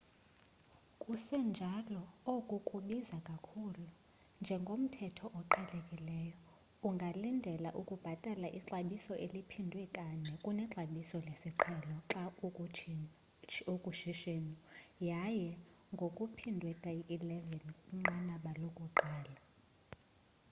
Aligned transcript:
sekunjalo 1.25 2.01
oku 2.33 2.55
kubiza 2.67 3.17
kakhulu 3.29 3.85
njengomthetho 4.41 5.25
oqhelekileyo 5.39 6.37
ungalindela 6.87 7.69
ukubhatala 7.81 8.47
ixabiso 8.59 9.13
eliphindwe 9.25 9.83
kane 9.97 10.31
kunexabiso 10.43 11.17
lesiqhelo 11.27 11.95
xa 13.49 13.63
ukushishino 13.73 14.55
yaye 15.09 15.49
ngokuphindwe 15.93 16.71
kayi-11 16.83 17.61
kwinqanaba 17.83 18.51
lokuqala 18.61 19.37